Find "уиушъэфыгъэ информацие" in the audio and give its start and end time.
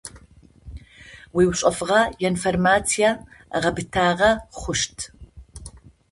1.35-3.09